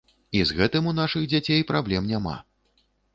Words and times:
І 0.37 0.39
з 0.51 0.55
гэтым 0.59 0.87
у 0.91 0.93
нашых 0.99 1.27
дзяцей 1.33 1.65
праблем 1.73 2.09
няма. 2.13 2.33